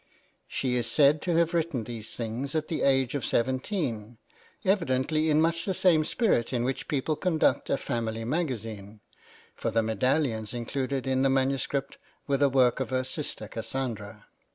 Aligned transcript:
She 0.47 0.77
is 0.77 0.89
said 0.89 1.21
to 1.21 1.35
have 1.37 1.53
written 1.53 1.83
these 1.83 2.15
things 2.15 2.55
at 2.55 2.69
the 2.69 2.81
age 2.81 3.13
of 3.13 3.23
seventeen, 3.23 4.17
evidently 4.65 5.29
in 5.29 5.39
much 5.39 5.63
the 5.63 5.75
same 5.75 6.03
spirit 6.05 6.51
in 6.51 6.63
which 6.63 6.87
people 6.87 7.15
conduct 7.15 7.69
a 7.69 7.77
family 7.77 8.25
magazine; 8.25 9.01
for 9.53 9.69
the 9.69 9.83
medallions 9.83 10.55
included 10.55 11.05
in 11.05 11.21
the 11.21 11.29
manuscript 11.29 11.99
were 12.25 12.37
the 12.37 12.49
work 12.49 12.79
of 12.79 12.89
her 12.89 13.03
sister 13.03 13.47
Cassandra. 13.47 14.25